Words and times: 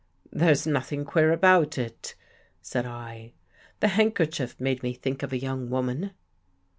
"There's 0.41 0.65
nothing 0.65 1.05
queer 1.05 1.31
about 1.31 1.77
it," 1.77 2.15
said 2.59 2.87
I." 2.87 3.33
The 3.81 3.89
handkerchief 3.89 4.59
made 4.59 4.81
me 4.81 4.93
think 4.95 5.21
of 5.21 5.31
a 5.31 5.37
young 5.37 5.69
woman." 5.69 6.13